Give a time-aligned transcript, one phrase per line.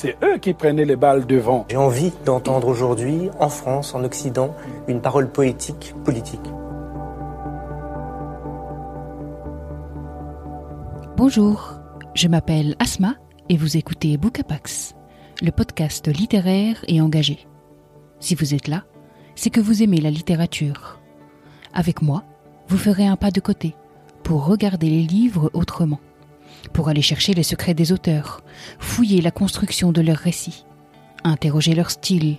[0.00, 1.66] c'est eux qui prenaient les balles devant.
[1.68, 4.54] J'ai envie d'entendre aujourd'hui, en France, en Occident,
[4.86, 6.52] une parole poétique, politique.
[11.16, 11.80] Bonjour,
[12.14, 13.16] je m'appelle Asma
[13.48, 14.94] et vous écoutez Bookapax,
[15.42, 17.48] le podcast littéraire et engagé.
[18.20, 18.84] Si vous êtes là,
[19.34, 21.00] c'est que vous aimez la littérature.
[21.74, 22.22] Avec moi,
[22.68, 23.74] vous ferez un pas de côté
[24.22, 25.98] pour regarder les livres autrement,
[26.68, 28.42] pour aller chercher les secrets des auteurs,
[28.78, 30.64] fouiller la construction de leurs récits,
[31.24, 32.36] interroger leur style,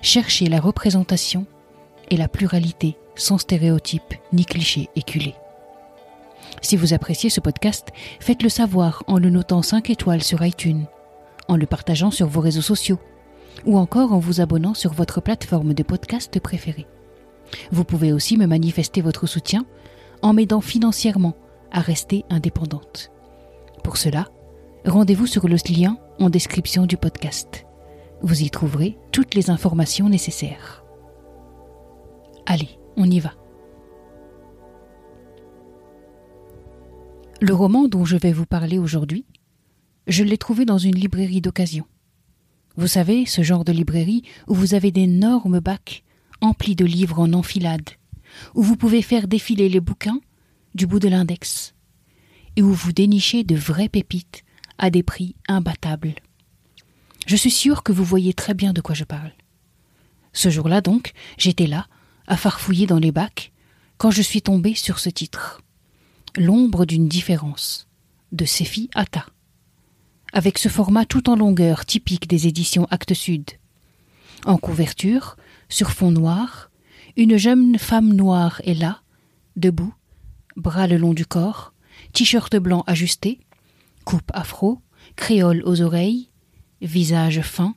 [0.00, 1.46] chercher la représentation
[2.10, 5.34] et la pluralité sans stéréotypes ni clichés éculés.
[6.60, 7.88] Si vous appréciez ce podcast,
[8.20, 10.86] faites-le savoir en le notant 5 étoiles sur iTunes,
[11.48, 12.98] en le partageant sur vos réseaux sociaux,
[13.64, 16.86] ou encore en vous abonnant sur votre plateforme de podcast préférée.
[17.70, 19.64] Vous pouvez aussi me manifester votre soutien
[20.22, 21.34] en m'aidant financièrement
[21.70, 23.11] à rester indépendante.
[23.82, 24.28] Pour cela,
[24.84, 27.66] rendez-vous sur le lien en description du podcast.
[28.22, 30.84] Vous y trouverez toutes les informations nécessaires.
[32.46, 33.34] Allez, on y va.
[37.40, 39.24] Le roman dont je vais vous parler aujourd'hui,
[40.06, 41.86] je l'ai trouvé dans une librairie d'occasion.
[42.76, 46.04] Vous savez, ce genre de librairie où vous avez d'énormes bacs
[46.40, 47.88] emplis de livres en enfilade,
[48.54, 50.20] où vous pouvez faire défiler les bouquins
[50.74, 51.71] du bout de l'index,
[52.56, 54.44] et où vous dénichez de vraies pépites
[54.78, 56.14] à des prix imbattables.
[57.26, 59.32] Je suis sûre que vous voyez très bien de quoi je parle.
[60.32, 61.86] Ce jour-là donc, j'étais là,
[62.26, 63.52] à farfouiller dans les bacs,
[63.96, 65.62] quand je suis tombée sur ce titre.
[66.36, 67.86] L'ombre d'une différence
[68.32, 69.26] de Sefi Atta.
[70.32, 73.50] Avec ce format tout en longueur typique des éditions Actes Sud.
[74.46, 75.36] En couverture,
[75.68, 76.70] sur fond noir,
[77.16, 79.02] une jeune femme noire est là,
[79.56, 79.94] debout,
[80.56, 81.71] bras le long du corps,
[82.12, 83.40] t-shirt blanc ajusté,
[84.04, 84.80] coupe afro,
[85.16, 86.28] créole aux oreilles,
[86.80, 87.74] visage fin,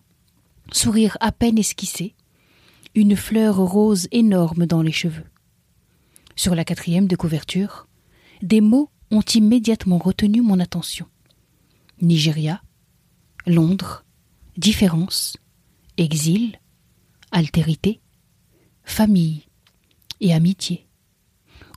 [0.72, 2.16] sourire à peine esquissé,
[2.96, 5.26] une fleur rose énorme dans les cheveux.
[6.36, 7.88] Sur la quatrième de couverture,
[8.42, 11.08] des mots ont immédiatement retenu mon attention.
[12.02, 12.62] Nigeria,
[13.48, 14.04] Londres,
[14.58, 15.38] différence,
[15.98, 16.60] exil,
[17.32, 18.02] altérité,
[18.84, 19.44] famille
[20.20, 20.88] et amitié.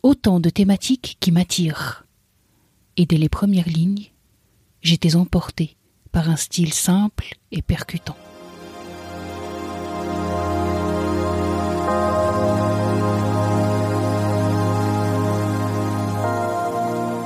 [0.02, 2.04] Autant de thématiques qui m'attirent.
[3.00, 4.10] Et dès les premières lignes,
[4.82, 5.76] j'étais emporté
[6.10, 8.16] par un style simple et percutant.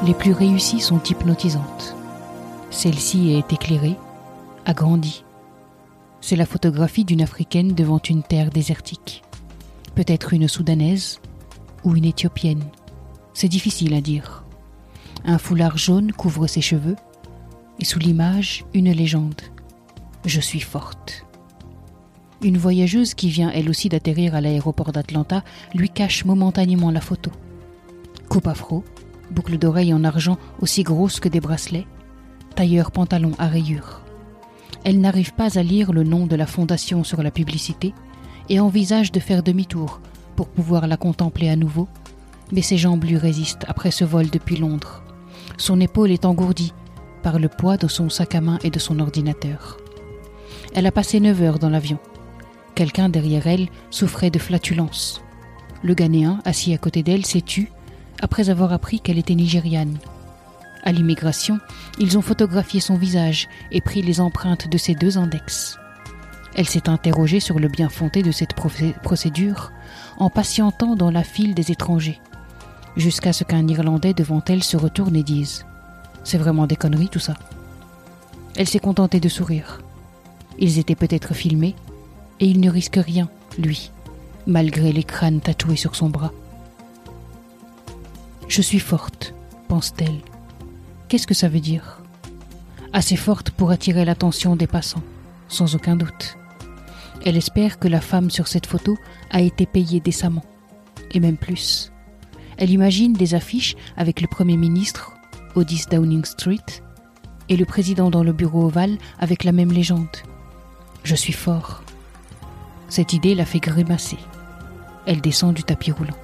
[0.04, 1.96] Les plus réussies sont hypnotisantes.
[2.70, 3.96] Celle-ci est éclairée,
[4.66, 5.24] agrandie.
[6.20, 9.22] C'est la photographie d'une Africaine devant une terre désertique.
[9.94, 11.18] Peut-être une Soudanaise
[11.82, 12.64] ou une Éthiopienne.
[13.32, 14.41] C'est difficile à dire.
[15.24, 16.96] Un foulard jaune couvre ses cheveux
[17.78, 19.40] et sous l'image, une légende.
[20.24, 21.24] Je suis forte.
[22.42, 25.44] Une voyageuse qui vient elle aussi d'atterrir à l'aéroport d'Atlanta
[25.74, 27.30] lui cache momentanément la photo.
[28.28, 28.84] Coupe afro,
[29.30, 31.86] boucle d'oreilles en argent aussi grosses que des bracelets,
[32.56, 34.02] tailleur pantalon à rayures.
[34.84, 37.94] Elle n'arrive pas à lire le nom de la fondation sur la publicité
[38.48, 40.00] et envisage de faire demi-tour
[40.34, 41.86] pour pouvoir la contempler à nouveau,
[42.50, 45.01] mais ses jambes lui résistent après ce vol depuis Londres.
[45.56, 46.72] Son épaule est engourdie
[47.22, 49.78] par le poids de son sac à main et de son ordinateur.
[50.74, 51.98] Elle a passé neuf heures dans l'avion.
[52.74, 55.22] Quelqu'un derrière elle souffrait de flatulence.
[55.82, 57.70] Le Ghanéen, assis à côté d'elle, s'est tu
[58.20, 59.98] après avoir appris qu'elle était nigériane.
[60.84, 61.58] À l'immigration,
[61.98, 65.76] ils ont photographié son visage et pris les empreintes de ses deux index.
[66.54, 69.72] Elle s'est interrogée sur le bien fondé de cette procédure
[70.18, 72.20] en patientant dans la file des étrangers,
[72.96, 75.64] jusqu'à ce qu'un Irlandais devant elle se retourne et dise
[76.24, 77.34] C'est vraiment des conneries tout ça.
[78.56, 79.80] Elle s'est contentée de sourire.
[80.58, 81.74] Ils étaient peut-être filmés,
[82.40, 83.28] et il ne risque rien,
[83.58, 83.90] lui,
[84.46, 86.32] malgré les crânes tatoués sur son bras.
[88.48, 89.34] Je suis forte,
[89.68, 90.20] pense-t-elle.
[91.08, 92.02] Qu'est-ce que ça veut dire?
[92.92, 95.02] Assez forte pour attirer l'attention des passants,
[95.48, 96.36] sans aucun doute.
[97.24, 98.98] Elle espère que la femme sur cette photo
[99.30, 100.44] a été payée décemment,
[101.12, 101.91] et même plus.
[102.62, 105.14] Elle imagine des affiches avec le Premier ministre
[105.56, 106.64] au 10 Downing Street
[107.48, 110.16] et le président dans le bureau ovale avec la même légende.
[111.02, 111.82] Je suis fort.
[112.88, 114.18] Cette idée la fait grimacer.
[115.06, 116.16] Elle descend du tapis roulant.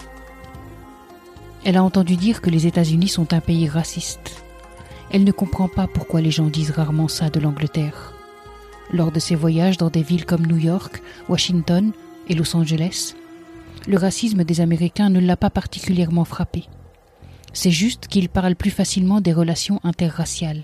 [1.65, 4.45] Elle a entendu dire que les États-Unis sont un pays raciste.
[5.11, 8.15] Elle ne comprend pas pourquoi les gens disent rarement ça de l'Angleterre.
[8.93, 11.91] Lors de ses voyages dans des villes comme New York, Washington
[12.29, 13.17] et Los Angeles,
[13.89, 16.65] le racisme des Américains ne l'a pas particulièrement frappé.
[17.55, 20.63] C'est juste qu'ils parlent plus facilement des relations interraciales.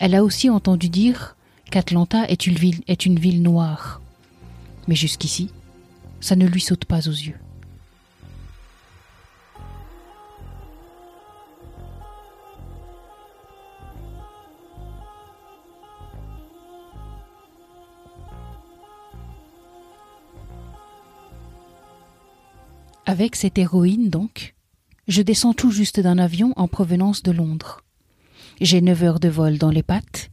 [0.00, 1.36] Elle a aussi entendu dire
[1.70, 2.48] qu'Atlanta est
[2.88, 4.02] est une ville noire.
[4.88, 5.50] Mais jusqu'ici,
[6.20, 7.38] ça ne lui saute pas aux yeux.
[23.14, 24.56] Avec cette héroïne, donc,
[25.06, 27.82] je descends tout juste d'un avion en provenance de Londres.
[28.60, 30.32] J'ai neuf heures de vol dans les pattes,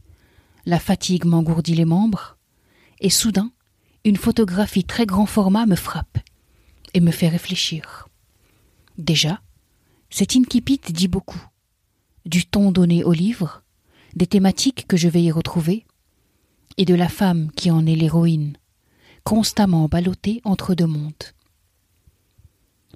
[0.66, 2.36] la fatigue m'engourdit les membres,
[2.98, 3.52] et soudain,
[4.04, 6.18] une photographie très grand format me frappe
[6.92, 8.08] et me fait réfléchir.
[8.98, 9.40] Déjà,
[10.10, 11.46] cet incipit dit beaucoup.
[12.26, 13.62] Du ton donné au livre,
[14.16, 15.86] des thématiques que je vais y retrouver,
[16.78, 18.56] et de la femme qui en est l'héroïne,
[19.22, 21.32] constamment ballottée entre deux mondes.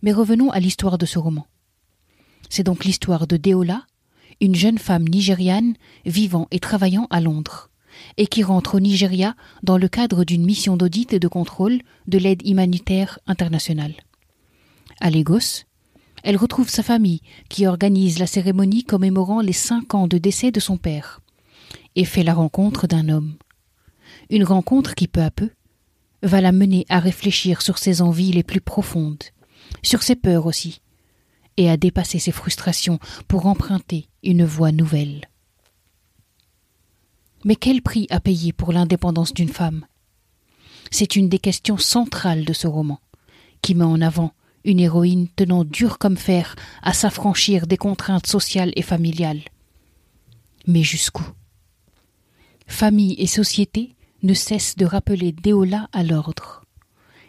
[0.03, 1.47] Mais revenons à l'histoire de ce roman.
[2.49, 3.85] C'est donc l'histoire de Deola,
[4.41, 7.71] une jeune femme nigériane vivant et travaillant à Londres,
[8.17, 12.19] et qui rentre au Nigeria dans le cadre d'une mission d'audit et de contrôle de
[12.19, 13.95] l'aide humanitaire internationale.
[15.01, 15.65] À Lagos,
[16.23, 20.61] elle retrouve sa famille qui organise la cérémonie commémorant les cinq ans de décès de
[20.61, 21.21] son père,
[21.95, 23.35] et fait la rencontre d'un homme.
[24.31, 25.51] Une rencontre qui peu à peu
[26.23, 29.23] va la mener à réfléchir sur ses envies les plus profondes,
[29.83, 30.81] sur ses peurs aussi,
[31.57, 32.99] et à dépasser ses frustrations
[33.29, 35.29] pour emprunter une voie nouvelle.
[37.45, 39.87] Mais quel prix à payer pour l'indépendance d'une femme?
[40.91, 43.01] C'est une des questions centrales de ce roman,
[43.63, 44.33] qui met en avant
[44.65, 49.43] une héroïne tenant dur comme fer à s'affranchir des contraintes sociales et familiales.
[50.67, 51.25] Mais jusqu'où?
[52.67, 56.66] Famille et société ne cessent de rappeler Déola à l'ordre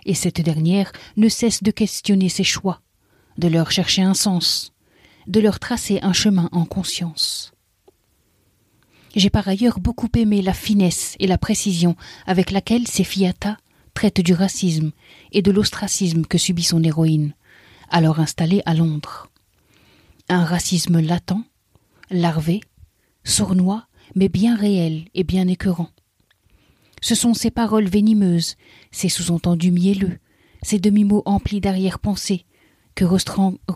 [0.08, 2.82] et cette dernière ne cesse de questionner ses choix,
[3.38, 4.74] de leur chercher un sens,
[5.28, 7.54] de leur tracer un chemin en conscience.
[9.16, 11.96] J'ai par ailleurs beaucoup aimé la finesse et la précision
[12.26, 13.58] avec laquelle Sefiata
[13.94, 14.92] traite du racisme
[15.32, 17.34] et de l'ostracisme que subit son héroïne,
[17.90, 19.30] alors installée à Londres.
[20.30, 21.44] Un racisme latent,
[22.10, 22.62] larvé,
[23.24, 25.90] sournois, mais bien réel et bien écœurant.
[27.02, 28.56] Ce sont ces paroles venimeuses,
[28.92, 30.18] ces sous-entendus mielleux,
[30.64, 32.46] ces demi-mots emplis d'arrière-pensée,
[32.96, 33.06] que,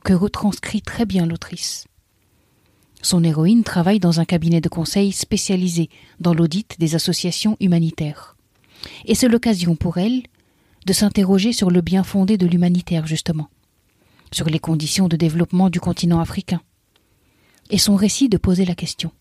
[0.04, 1.86] que retranscrit très bien l'autrice.
[3.02, 5.90] Son héroïne travaille dans un cabinet de conseil spécialisé
[6.20, 8.36] dans l'audit des associations humanitaires.
[9.06, 10.24] Et c'est l'occasion pour elle
[10.86, 13.50] de s'interroger sur le bien fondé de l'humanitaire, justement,
[14.32, 16.62] sur les conditions de développement du continent africain.
[17.70, 19.12] Et son récit de poser la question.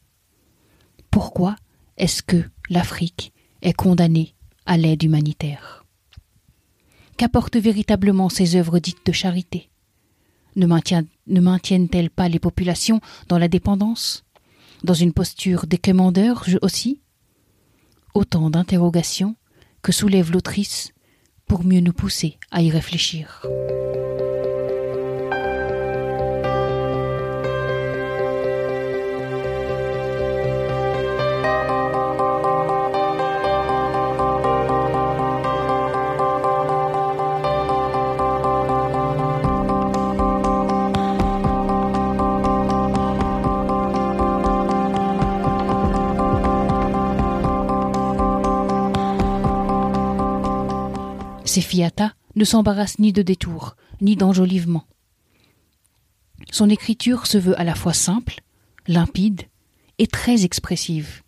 [1.10, 1.56] Pourquoi
[1.96, 3.32] est-ce que l'Afrique
[3.62, 4.34] est condamnée
[4.66, 5.84] à l'aide humanitaire.
[7.16, 9.68] Qu'apportent véritablement ces œuvres dites de charité?
[10.56, 10.66] Ne,
[11.40, 14.24] maintiennent-elles pas les populations dans la dépendance?
[14.82, 17.00] Dans une posture d'équemandeur aussi?
[18.14, 19.36] Autant d'interrogations
[19.82, 20.92] que soulève l'autrice
[21.46, 23.46] pour mieux nous pousser à y réfléchir.
[51.58, 54.86] Fiata ne s'embarrasse ni de détours, ni d'enjolivements.
[56.52, 58.40] Son écriture se veut à la fois simple,
[58.86, 59.42] limpide
[59.98, 61.22] et très expressive.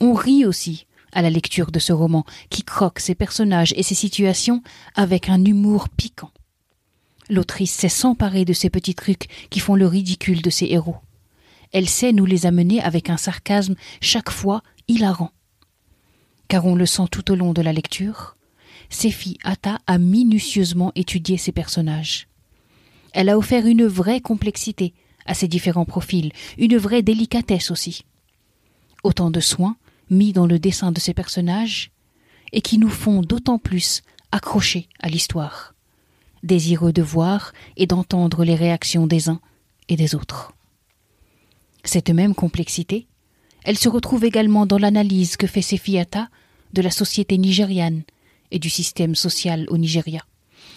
[0.00, 3.94] On rit aussi à la lecture de ce roman qui croque ses personnages et ses
[3.94, 4.62] situations
[4.94, 6.30] avec un humour piquant.
[7.30, 10.96] L'autrice sait s'emparer de ces petits trucs qui font le ridicule de ses héros.
[11.72, 15.32] Elle sait nous les amener avec un sarcasme chaque fois hilarant.
[16.48, 18.37] Car on le sent tout au long de la lecture,
[18.90, 22.28] Sefi Atta a minutieusement étudié ses personnages.
[23.12, 24.94] Elle a offert une vraie complexité
[25.26, 28.04] à ces différents profils, une vraie délicatesse aussi.
[29.04, 29.76] Autant de soins
[30.10, 31.90] mis dans le dessin de ces personnages
[32.52, 34.02] et qui nous font d'autant plus
[34.32, 35.74] accrocher à l'histoire,
[36.42, 39.40] désireux de voir et d'entendre les réactions des uns
[39.88, 40.52] et des autres.
[41.84, 43.06] Cette même complexité,
[43.64, 46.28] elle se retrouve également dans l'analyse que fait Sefi Atta
[46.72, 48.02] de la société nigériane
[48.50, 50.24] et du système social au Nigeria.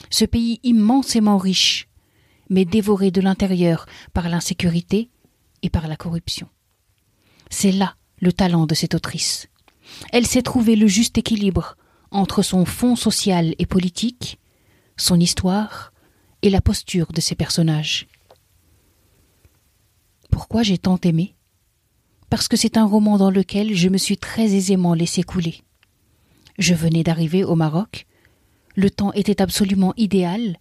[0.10, 1.88] Ce pays immensément riche,
[2.50, 5.10] mais dévoré de l'intérieur par l'insécurité
[5.62, 6.48] et par la corruption.
[7.50, 9.48] C'est là le talent de cette autrice.
[10.12, 11.76] Elle sait trouver le juste équilibre
[12.12, 14.40] entre son fond social et politique,
[14.98, 15.94] son histoire
[16.42, 18.08] et la posture de ses personnages.
[20.30, 21.36] Pourquoi j'ai tant aimé?
[22.30, 25.62] Parce que c'est un roman dans lequel je me suis très aisément laissé couler.
[26.62, 28.06] Je venais d'arriver au Maroc,
[28.76, 30.58] le temps était absolument idéal,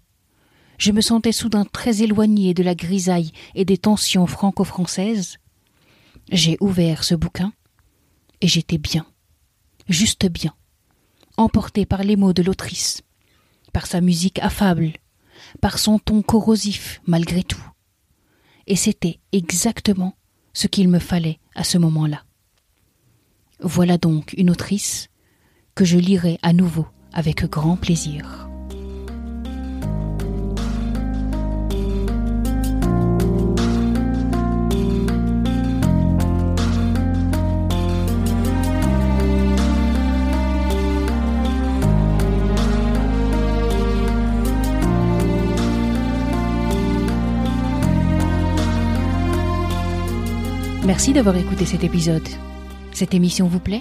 [0.78, 5.36] je me sentais soudain très éloigné de la grisaille et des tensions franco-françaises.
[6.32, 7.52] J'ai ouvert ce bouquin
[8.40, 9.04] et j'étais bien,
[9.90, 10.54] juste bien,
[11.36, 13.02] emporté par les mots de l'autrice,
[13.74, 14.94] par sa musique affable,
[15.60, 17.68] par son ton corrosif malgré tout.
[18.66, 20.16] Et c'était exactement
[20.54, 22.24] ce qu'il me fallait à ce moment-là.
[23.60, 25.09] Voilà donc une autrice
[25.80, 28.50] que je lirai à nouveau avec grand plaisir.
[50.84, 52.28] Merci d'avoir écouté cet épisode.
[52.92, 53.80] Cette émission vous plaît?